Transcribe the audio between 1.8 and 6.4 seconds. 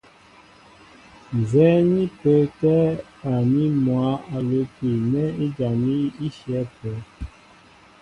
ní pə́ə́tɛ̄ awaní mwǎ a lə́pi nɛ́ ijaní í